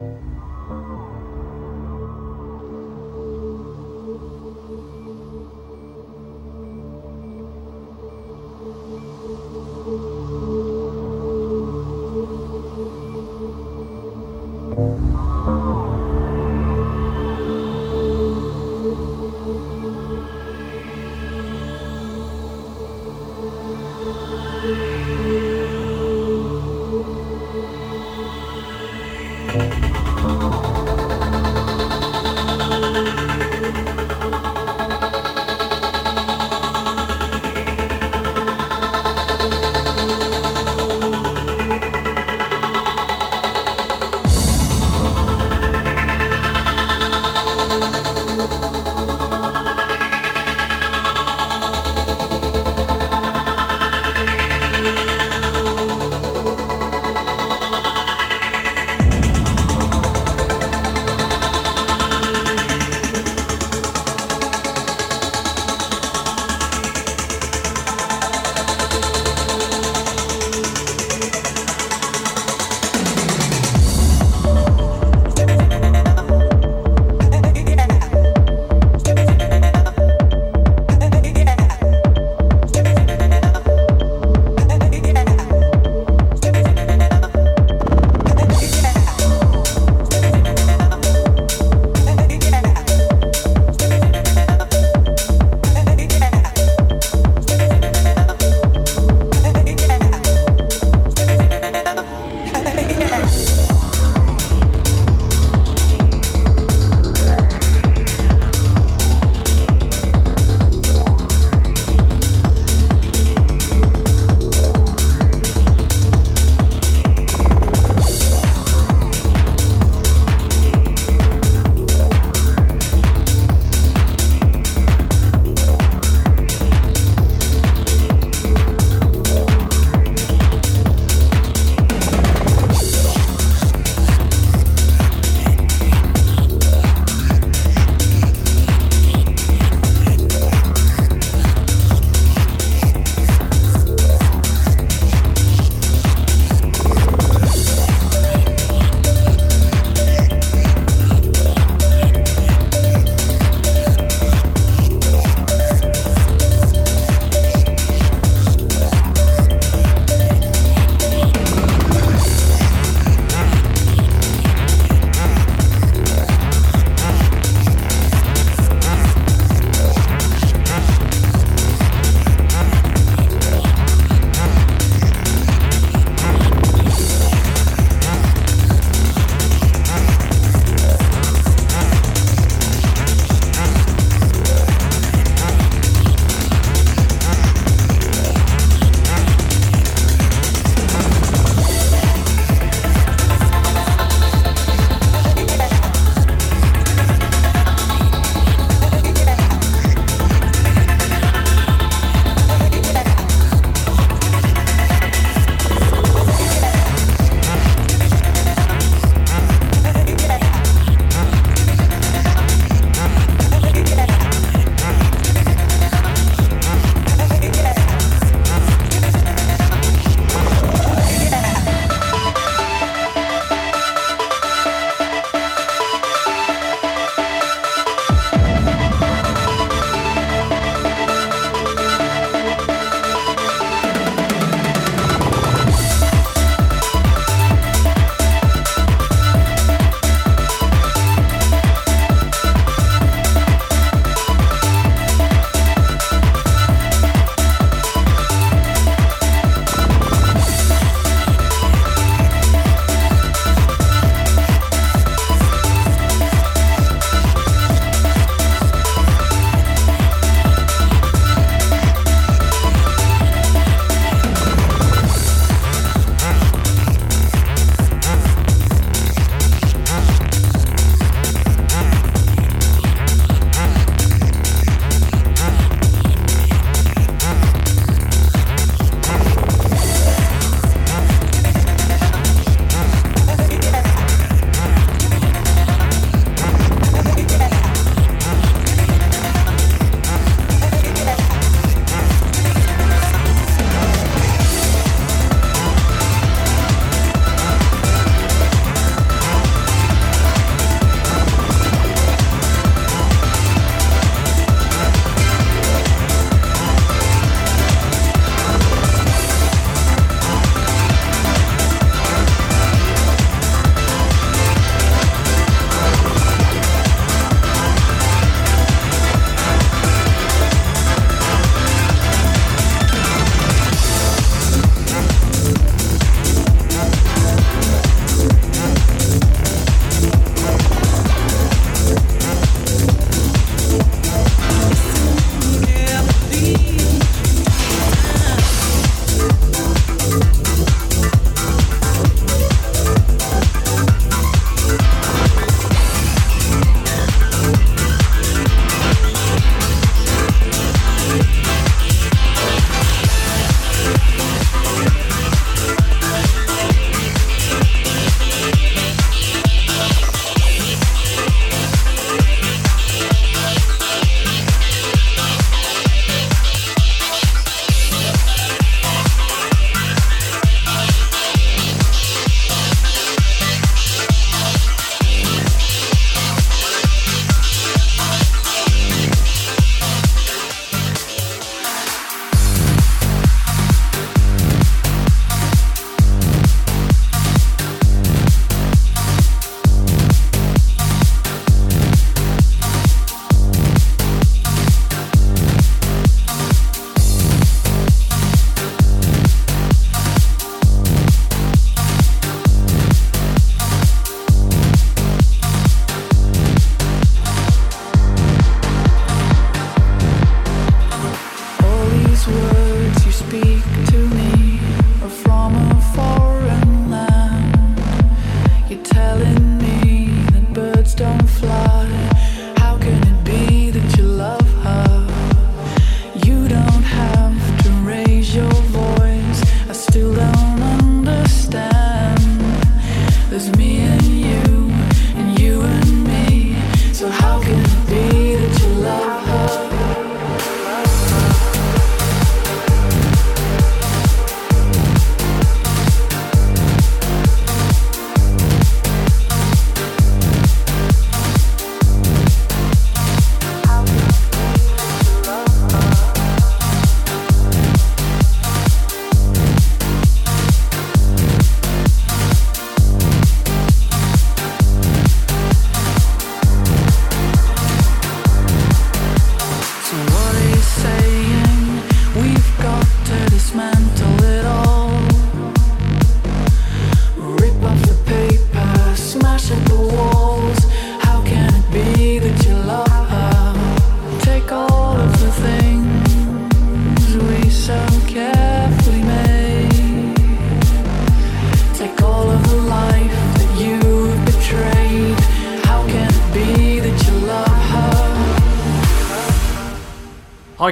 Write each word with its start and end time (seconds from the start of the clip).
you 0.00 0.37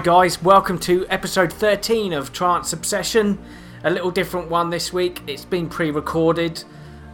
guys, 0.07 0.41
welcome 0.41 0.79
to 0.79 1.05
episode 1.09 1.53
13 1.53 2.13
of 2.13 2.33
Trance 2.33 2.73
Obsession. 2.73 3.37
A 3.83 3.91
little 3.91 4.13
different 4.13 4.49
one 4.49 4.71
this 4.71 4.93
week. 4.93 5.21
It's 5.27 5.45
been 5.45 5.69
pre 5.69 5.91
recorded 5.91 6.63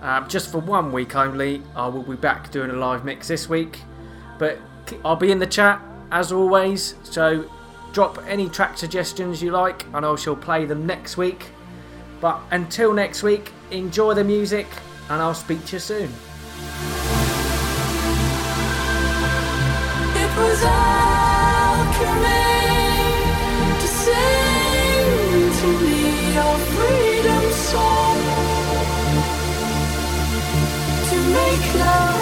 uh, 0.03 0.29
just 0.29 0.53
for 0.53 0.59
one 0.59 0.93
week 0.93 1.17
only. 1.17 1.63
I 1.75 1.87
will 1.89 2.03
be 2.03 2.17
back 2.17 2.51
doing 2.51 2.69
a 2.69 2.75
live 2.75 3.03
mix 3.03 3.29
this 3.29 3.49
week, 3.49 3.79
but 4.39 4.59
I'll 5.07 5.17
be 5.17 5.33
in 5.33 5.39
the 5.39 5.47
chat 5.47 5.81
as 6.11 6.33
always. 6.33 6.97
So 7.03 7.51
drop 7.95 8.23
any 8.29 8.51
track 8.51 8.77
suggestions 8.77 9.43
you 9.43 9.53
like, 9.53 9.87
and 9.95 10.05
I 10.05 10.15
shall 10.17 10.37
play 10.37 10.67
them 10.67 10.85
next 10.87 11.17
week. 11.17 11.47
But 12.21 12.43
until 12.51 12.93
next 12.93 13.23
week, 13.23 13.53
enjoy 13.71 14.13
the 14.13 14.25
music, 14.25 14.67
and 15.09 15.23
I'll 15.23 15.33
speak 15.33 15.65
to 15.65 15.77
you 15.77 15.81
soon. 15.81 16.11
It 20.15 20.37
was 20.37 20.63
alchemy. 20.63 22.42
Make 31.33 31.75
love 31.75 32.22